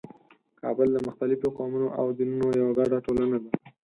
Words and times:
کابل 0.61 0.87
د 0.93 0.97
مختلفو 1.07 1.53
قومونو 1.57 1.87
او 1.99 2.05
دینونو 2.17 2.47
یوه 2.59 2.71
ګډه 2.79 2.97
ټولنه 3.05 3.37
ده. 3.43 3.51